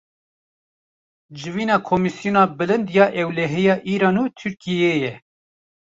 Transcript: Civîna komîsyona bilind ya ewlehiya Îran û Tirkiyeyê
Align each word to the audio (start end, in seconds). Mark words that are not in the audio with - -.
Civîna 1.39 1.77
komîsyona 1.89 2.43
bilind 2.57 2.87
ya 2.97 3.05
ewlehiya 3.21 3.75
Îran 3.93 4.17
û 4.23 4.23
Tirkiyeyê 4.39 5.13